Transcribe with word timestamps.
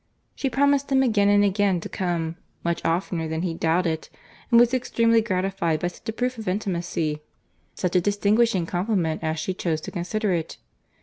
She 0.33 0.49
promised 0.49 0.91
him 0.91 1.03
again 1.03 1.29
and 1.29 1.43
again 1.43 1.79
to 1.81 1.87
come—much 1.87 2.83
oftener 2.83 3.27
than 3.27 3.43
he 3.43 3.53
doubted—and 3.53 4.59
was 4.59 4.73
extremely 4.73 5.21
gratified 5.21 5.79
by 5.79 5.89
such 5.89 6.09
a 6.09 6.11
proof 6.13 6.39
of 6.39 6.47
intimacy, 6.47 7.21
such 7.75 7.95
a 7.95 8.01
distinguishing 8.01 8.65
compliment 8.65 9.23
as 9.23 9.37
she 9.37 9.53
chose 9.53 9.79
to 9.81 9.91
consider 9.91 10.33
it. 10.33 10.57